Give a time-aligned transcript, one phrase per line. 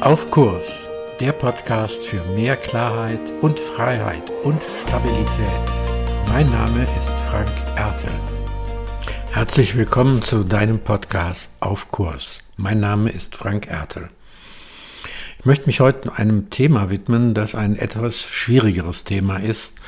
[0.00, 0.86] Auf Kurs,
[1.18, 5.26] der Podcast für mehr Klarheit und Freiheit und Stabilität.
[6.28, 8.12] Mein Name ist Frank Ertel.
[9.32, 12.38] Herzlich willkommen zu deinem Podcast Auf Kurs.
[12.56, 14.08] Mein Name ist Frank Ertel.
[15.40, 19.80] Ich möchte mich heute einem Thema widmen, das ein etwas schwierigeres Thema ist,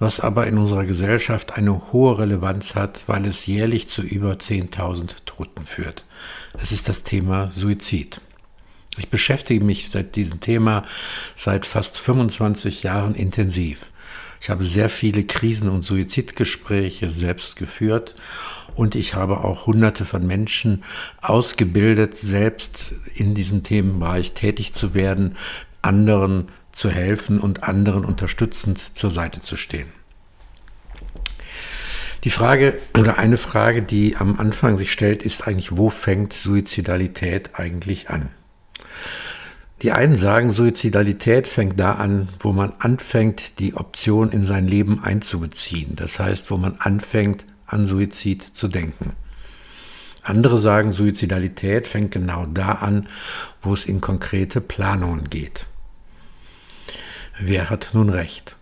[0.00, 5.14] was aber in unserer Gesellschaft eine hohe Relevanz hat, weil es jährlich zu über 10.000
[5.24, 6.04] Toten führt.
[6.60, 8.20] Es ist das Thema Suizid.
[8.96, 10.84] Ich beschäftige mich seit diesem Thema
[11.34, 13.92] seit fast 25 Jahren intensiv.
[14.40, 18.14] Ich habe sehr viele Krisen- und Suizidgespräche selbst geführt
[18.74, 20.84] und ich habe auch hunderte von Menschen
[21.20, 25.36] ausgebildet, selbst in diesem Themenbereich tätig zu werden,
[25.82, 29.88] anderen zu helfen und anderen unterstützend zur Seite zu stehen.
[32.24, 37.58] Die Frage oder eine Frage, die am Anfang sich stellt, ist eigentlich, wo fängt Suizidalität
[37.58, 38.30] eigentlich an?
[39.82, 45.02] Die einen sagen, Suizidalität fängt da an, wo man anfängt, die Option in sein Leben
[45.04, 45.96] einzubeziehen.
[45.96, 49.12] Das heißt, wo man anfängt, an Suizid zu denken.
[50.22, 53.08] Andere sagen, Suizidalität fängt genau da an,
[53.60, 55.66] wo es in konkrete Planungen geht.
[57.38, 58.56] Wer hat nun recht?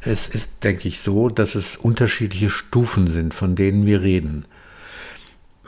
[0.00, 4.46] Es ist, denke ich, so, dass es unterschiedliche Stufen sind, von denen wir reden.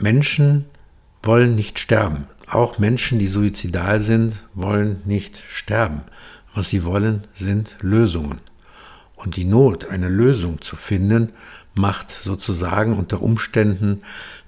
[0.00, 0.64] Menschen
[1.22, 2.26] wollen nicht sterben.
[2.54, 6.02] Auch Menschen, die suizidal sind, wollen nicht sterben.
[6.54, 8.40] Was sie wollen, sind Lösungen.
[9.16, 11.32] Und die Not, eine Lösung zu finden,
[11.74, 14.02] macht sozusagen unter Umständen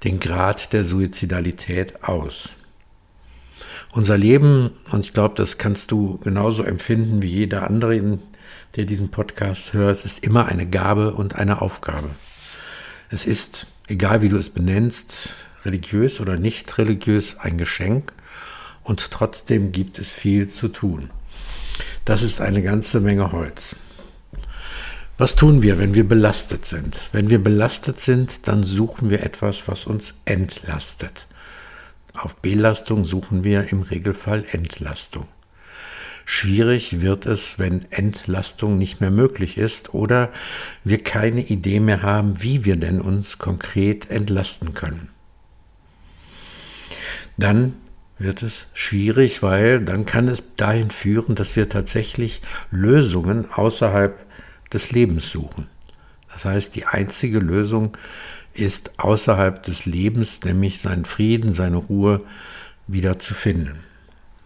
[0.05, 2.53] den Grad der Suizidalität aus.
[3.93, 8.21] Unser Leben, und ich glaube, das kannst du genauso empfinden wie jeder andere,
[8.77, 12.11] der diesen Podcast hört, ist immer eine Gabe und eine Aufgabe.
[13.11, 18.13] Es ist, egal wie du es benennst, religiös oder nicht religiös, ein Geschenk
[18.83, 21.11] und trotzdem gibt es viel zu tun.
[22.05, 23.77] Das ist eine ganze Menge Holz.
[25.19, 26.97] Was tun wir, wenn wir belastet sind?
[27.13, 31.27] Wenn wir belastet sind, dann suchen wir etwas, was uns entlastet.
[32.15, 35.27] Auf Belastung suchen wir im Regelfall Entlastung.
[36.25, 40.33] Schwierig wird es, wenn Entlastung nicht mehr möglich ist oder
[40.85, 45.09] wir keine Idee mehr haben, wie wir denn uns konkret entlasten können
[47.37, 47.75] dann
[48.19, 54.25] wird es schwierig, weil dann kann es dahin führen, dass wir tatsächlich Lösungen außerhalb
[54.71, 55.69] des Lebens suchen.
[56.33, 57.97] Das heißt, die einzige Lösung
[58.55, 62.23] ist außerhalb des Lebens, nämlich seinen Frieden, seine Ruhe
[62.87, 63.81] wieder zu finden.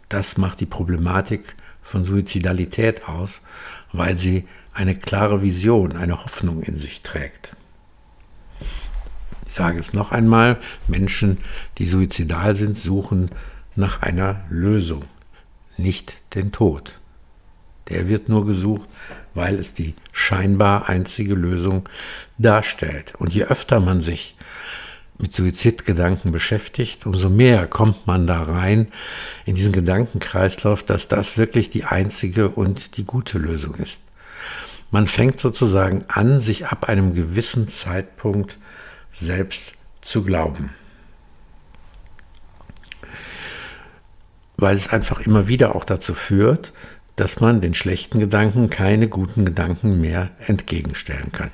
[0.09, 3.41] Das macht die Problematik von Suizidalität aus,
[3.93, 7.57] weil sie eine klare Vision, eine Hoffnung in sich trägt.
[9.51, 11.39] Ich sage es noch einmal, Menschen,
[11.79, 13.33] die suizidal sind, suchen
[13.75, 15.07] nach einer Lösung,
[15.77, 17.01] nicht den Tod.
[17.89, 18.89] Der wird nur gesucht,
[19.35, 21.89] weil es die scheinbar einzige Lösung
[22.39, 23.15] darstellt.
[23.19, 24.37] Und je öfter man sich
[25.19, 28.87] mit Suizidgedanken beschäftigt, umso mehr kommt man da rein
[29.47, 34.03] in diesen Gedankenkreislauf, dass das wirklich die einzige und die gute Lösung ist.
[34.93, 38.57] Man fängt sozusagen an, sich ab einem gewissen Zeitpunkt
[39.13, 40.71] selbst zu glauben.
[44.57, 46.73] Weil es einfach immer wieder auch dazu führt,
[47.17, 51.51] dass man den schlechten Gedanken keine guten Gedanken mehr entgegenstellen kann.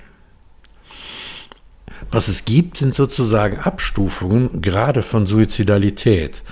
[2.10, 6.42] Was es gibt, sind sozusagen Abstufungen, gerade von Suizidalität.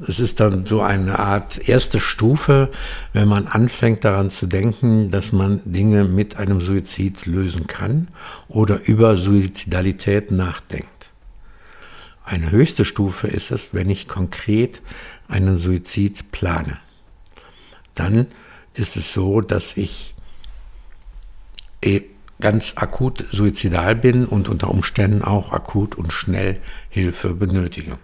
[0.00, 2.70] Es ist dann so eine Art erste Stufe,
[3.12, 8.08] wenn man anfängt daran zu denken, dass man Dinge mit einem Suizid lösen kann
[8.48, 10.88] oder über Suizidalität nachdenkt.
[12.24, 14.82] Eine höchste Stufe ist es, wenn ich konkret
[15.28, 16.78] einen Suizid plane.
[17.94, 18.26] Dann
[18.72, 20.14] ist es so, dass ich
[21.84, 22.02] eh
[22.40, 26.60] ganz akut suizidal bin und unter Umständen auch akut und schnell
[26.90, 27.96] Hilfe benötige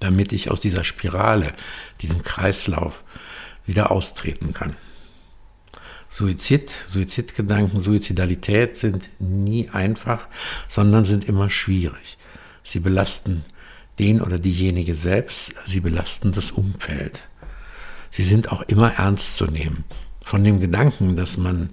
[0.00, 1.54] damit ich aus dieser Spirale,
[2.00, 3.04] diesem Kreislauf
[3.66, 4.76] wieder austreten kann.
[6.10, 10.26] Suizid, Suizidgedanken, Suizidalität sind nie einfach,
[10.68, 12.16] sondern sind immer schwierig.
[12.62, 13.44] Sie belasten
[13.98, 17.28] den oder diejenige selbst, sie belasten das Umfeld.
[18.10, 19.84] Sie sind auch immer ernst zu nehmen.
[20.24, 21.70] Von dem Gedanken, dass man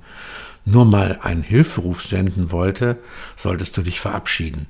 [0.66, 3.00] nur mal einen Hilferuf senden wollte,
[3.38, 4.68] solltest du dich verabschieden.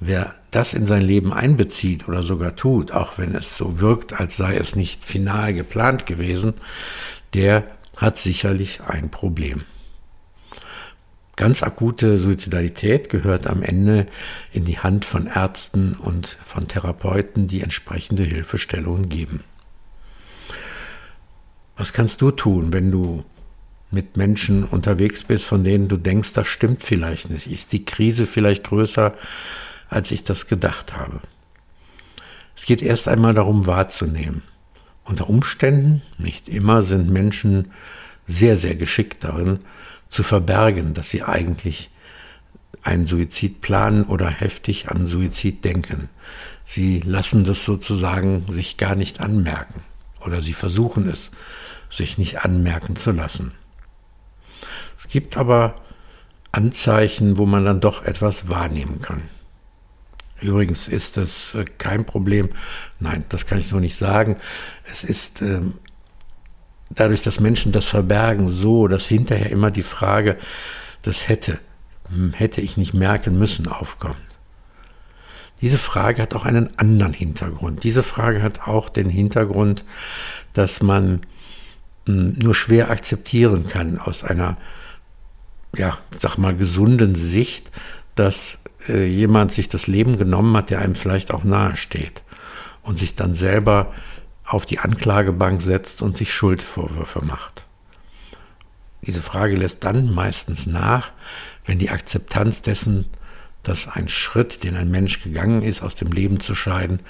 [0.00, 4.36] Wer das in sein Leben einbezieht oder sogar tut, auch wenn es so wirkt, als
[4.36, 6.54] sei es nicht final geplant gewesen,
[7.34, 7.64] der
[7.96, 9.64] hat sicherlich ein Problem.
[11.34, 14.06] Ganz akute Suizidalität gehört am Ende
[14.52, 19.44] in die Hand von Ärzten und von Therapeuten, die entsprechende Hilfestellungen geben.
[21.76, 23.24] Was kannst du tun, wenn du
[23.92, 27.46] mit Menschen unterwegs bist, von denen du denkst, das stimmt vielleicht nicht?
[27.46, 29.14] Ist die Krise vielleicht größer,
[29.88, 31.20] als ich das gedacht habe?
[32.54, 34.42] Es geht erst einmal darum wahrzunehmen.
[35.04, 37.72] Unter Umständen, nicht immer, sind Menschen
[38.26, 39.60] sehr, sehr geschickt darin,
[40.08, 41.90] zu verbergen, dass sie eigentlich
[42.82, 46.08] einen Suizid planen oder heftig an Suizid denken.
[46.64, 49.82] Sie lassen das sozusagen sich gar nicht anmerken
[50.20, 51.30] oder sie versuchen es,
[51.90, 53.52] sich nicht anmerken zu lassen.
[54.98, 55.76] Es gibt aber
[56.52, 59.22] Anzeichen, wo man dann doch etwas wahrnehmen kann.
[60.40, 62.50] Übrigens ist das äh, kein Problem.
[63.00, 64.36] Nein, das kann ich so nicht sagen.
[64.90, 65.74] Es ist ähm,
[66.90, 70.36] dadurch, dass Menschen das verbergen, so, dass hinterher immer die Frage,
[71.02, 71.58] das hätte,
[72.08, 74.16] hm, hätte ich nicht merken müssen, aufkommt.
[75.60, 77.82] Diese Frage hat auch einen anderen Hintergrund.
[77.82, 79.84] Diese Frage hat auch den Hintergrund,
[80.52, 81.22] dass man
[82.06, 84.56] hm, nur schwer akzeptieren kann aus einer,
[85.76, 87.70] ja, sag mal, gesunden Sicht,
[88.14, 92.22] dass äh, jemand sich das Leben genommen hat, der einem vielleicht auch nahe steht
[92.82, 93.92] und sich dann selber
[94.44, 97.66] auf die Anklagebank setzt und sich Schuldvorwürfe macht.
[99.02, 101.10] Diese Frage lässt dann meistens nach,
[101.64, 103.06] wenn die Akzeptanz dessen,
[103.62, 107.00] dass ein Schritt, den ein Mensch gegangen ist, aus dem Leben zu scheiden,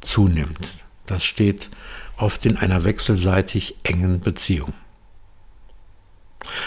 [0.00, 0.84] zunimmt.
[1.06, 1.70] Das steht
[2.16, 4.72] oft in einer wechselseitig engen Beziehung.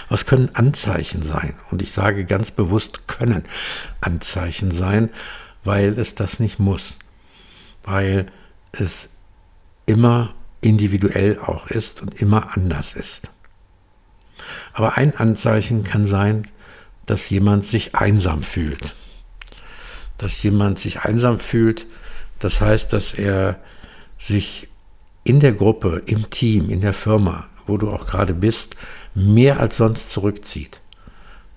[0.09, 1.53] Was können Anzeichen sein?
[1.71, 3.45] Und ich sage ganz bewusst können
[4.01, 5.09] Anzeichen sein,
[5.63, 6.97] weil es das nicht muss.
[7.83, 8.25] Weil
[8.71, 9.09] es
[9.85, 13.29] immer individuell auch ist und immer anders ist.
[14.73, 16.47] Aber ein Anzeichen kann sein,
[17.05, 18.95] dass jemand sich einsam fühlt.
[20.17, 21.85] Dass jemand sich einsam fühlt,
[22.39, 23.59] das heißt, dass er
[24.17, 24.67] sich
[25.23, 28.75] in der Gruppe, im Team, in der Firma, wo du auch gerade bist,
[29.15, 30.81] mehr als sonst zurückzieht.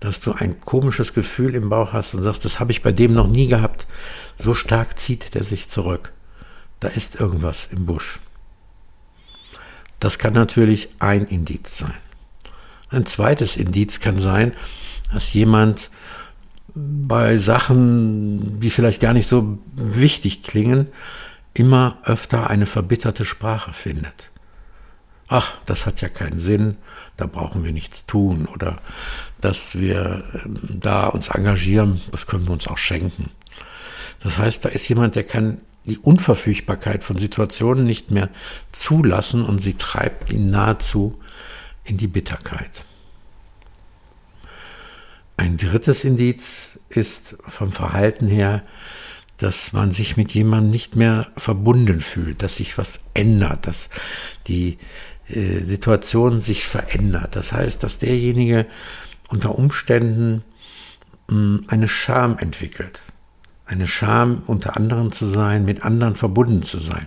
[0.00, 3.12] Dass du ein komisches Gefühl im Bauch hast und sagst, das habe ich bei dem
[3.12, 3.86] noch nie gehabt.
[4.38, 6.12] So stark zieht der sich zurück
[6.82, 8.18] da ist irgendwas im Busch.
[10.00, 11.94] Das kann natürlich ein Indiz sein.
[12.90, 14.52] Ein zweites Indiz kann sein,
[15.12, 15.90] dass jemand
[16.74, 20.88] bei Sachen, die vielleicht gar nicht so wichtig klingen,
[21.54, 24.31] immer öfter eine verbitterte Sprache findet.
[25.28, 26.76] Ach, das hat ja keinen Sinn,
[27.16, 28.78] da brauchen wir nichts tun oder
[29.40, 33.30] dass wir ähm, da uns engagieren, das können wir uns auch schenken.
[34.20, 38.28] Das heißt, da ist jemand, der kann die Unverfügbarkeit von Situationen nicht mehr
[38.70, 41.20] zulassen und sie treibt ihn nahezu
[41.84, 42.84] in die Bitterkeit.
[45.36, 48.62] Ein drittes Indiz ist vom Verhalten her,
[49.42, 53.90] dass man sich mit jemandem nicht mehr verbunden fühlt, dass sich was ändert, dass
[54.46, 54.78] die
[55.28, 57.36] äh, Situation sich verändert.
[57.36, 58.66] Das heißt, dass derjenige
[59.28, 60.44] unter Umständen
[61.28, 63.00] mh, hm, eine Scham entwickelt
[63.72, 67.06] eine Scham, unter anderen zu sein, mit anderen verbunden zu sein.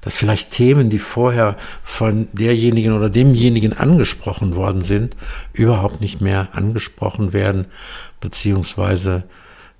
[0.00, 5.14] Dass vielleicht Themen, die vorher von derjenigen oder demjenigen angesprochen worden sind,
[5.52, 7.66] überhaupt nicht mehr angesprochen werden,
[8.18, 9.24] beziehungsweise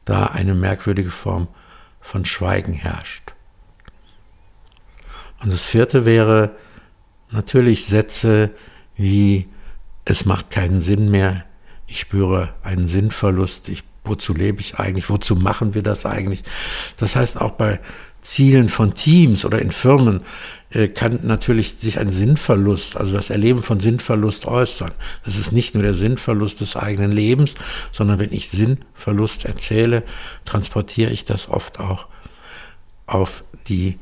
[0.04, 1.48] da eine merkwürdige Form
[2.00, 3.32] von Schweigen herrscht.
[5.40, 6.56] Und das vierte wäre
[7.30, 8.50] natürlich Sätze
[8.96, 9.48] wie
[10.04, 11.44] es macht keinen Sinn mehr,
[11.86, 16.42] ich spüre einen Sinnverlust, ich wozu lebe ich eigentlich, wozu machen wir das eigentlich.
[16.96, 17.80] Das heißt, auch bei
[18.22, 20.22] Zielen von Teams oder in Firmen
[20.94, 24.92] kann natürlich sich ein Sinnverlust, also das Erleben von Sinnverlust äußern.
[25.24, 27.54] Das ist nicht nur der Sinnverlust des eigenen Lebens,
[27.90, 30.04] sondern wenn ich Sinnverlust erzähle,
[30.44, 32.06] transportiere ich das oft auch
[33.06, 33.98] auf die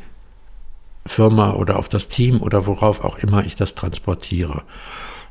[1.06, 4.62] Firma oder auf das Team oder worauf auch immer ich das transportiere.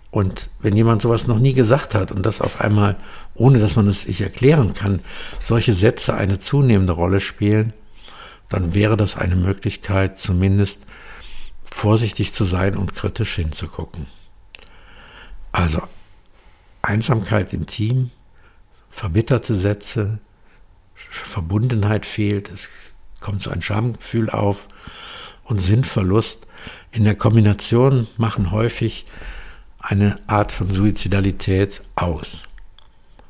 [0.10, 2.96] Und wenn jemand sowas noch nie gesagt hat und das auf einmal,
[3.36, 5.02] ohne dass man es sich erklären kann,
[5.44, 7.74] solche Sätze eine zunehmende Rolle spielen,
[8.50, 10.82] dann wäre das eine Möglichkeit, zumindest
[11.72, 14.08] vorsichtig zu sein und kritisch hinzugucken.
[15.52, 15.82] Also
[16.82, 18.12] Einsamkeit im Team,
[18.90, 20.20] verbitterte Sätze,
[20.96, 22.70] Verbundenheit fehlt, es
[23.20, 24.68] kommt so ein Schamgefühl auf
[25.44, 26.48] und Sinnverlust
[26.92, 29.06] in der Kombination machen häufig
[29.80, 32.44] eine Art von Suizidalität aus.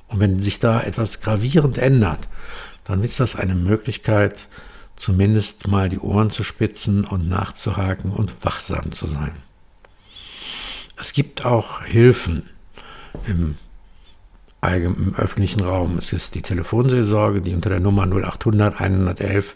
[0.08, 2.27] Und wenn sich da etwas gravierend ändert,
[2.86, 4.48] dann ist das eine Möglichkeit,
[4.98, 9.36] zumindest mal die Ohren zu spitzen und nachzuhaken und wachsam zu sein.
[11.00, 12.50] Es gibt auch Hilfen
[13.25, 13.56] im
[14.63, 15.98] im öffentlichen Raum.
[15.98, 19.56] Es ist die Telefonseelsorge, die unter der Nummer 0800 111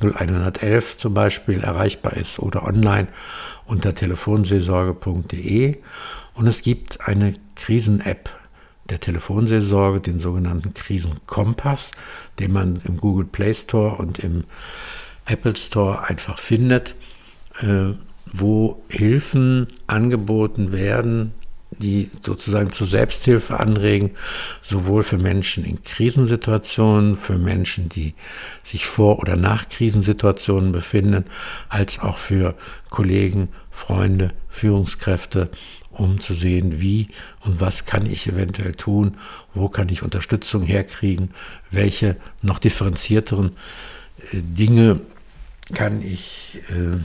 [0.00, 3.08] 0111 zum Beispiel erreichbar ist oder online
[3.66, 5.78] unter telefonseelsorge.de.
[6.34, 8.30] Und es gibt eine Krisen-App
[8.88, 11.92] der Telefonseelsorge, den sogenannten Krisenkompass,
[12.38, 14.44] den man im Google Play Store und im
[15.26, 16.94] Apple Store einfach findet,
[17.60, 17.92] äh,
[18.32, 21.32] wo Hilfen angeboten werden,
[21.70, 24.12] die sozusagen zur Selbsthilfe anregen,
[24.62, 28.14] sowohl für Menschen in Krisensituationen, für Menschen, die
[28.62, 31.24] sich vor oder nach Krisensituationen befinden,
[31.68, 32.54] als auch für
[32.90, 35.50] Kollegen, Freunde, Führungskräfte,
[35.98, 37.08] um zu sehen, wie
[37.40, 39.16] und was kann ich eventuell tun,
[39.54, 41.30] wo kann ich Unterstützung herkriegen,
[41.70, 43.56] welche noch differenzierteren
[44.32, 45.00] äh, Dinge
[45.74, 46.98] kann ich äh,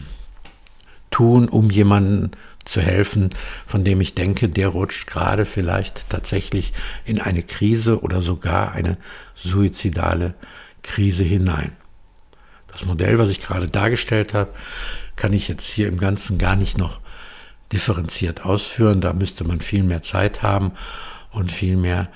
[1.11, 2.31] tun, um jemanden
[2.65, 3.31] zu helfen,
[3.65, 6.71] von dem ich denke, der rutscht gerade vielleicht tatsächlich
[7.03, 8.97] in eine Krise oder sogar eine
[9.35, 10.33] suizidale
[10.81, 11.71] Krise hinein.
[12.67, 14.53] Das Modell, was ich gerade dargestellt habe,
[15.15, 16.99] kann ich jetzt hier im Ganzen gar nicht noch
[17.73, 19.01] differenziert ausführen.
[19.01, 20.71] Da müsste man viel mehr Zeit haben
[21.31, 22.09] und viel mehr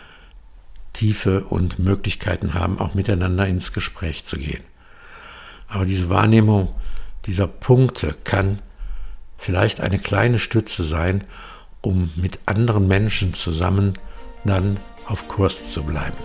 [0.94, 4.64] Tiefe und Möglichkeiten haben, auch miteinander ins Gespräch zu gehen.
[5.68, 6.74] Aber diese Wahrnehmung
[7.26, 8.60] dieser Punkte kann
[9.38, 11.24] vielleicht eine kleine Stütze sein,
[11.82, 13.94] um mit anderen Menschen zusammen
[14.44, 16.18] dann auf Kurs zu bleiben.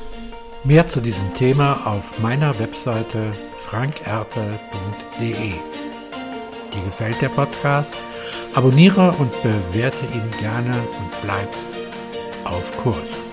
[0.65, 5.53] Mehr zu diesem Thema auf meiner Webseite frankerte.de.
[6.73, 7.97] Dir gefällt der Podcast?
[8.55, 11.49] Abonniere und bewerte ihn gerne und bleib
[12.45, 13.32] auf Kurs.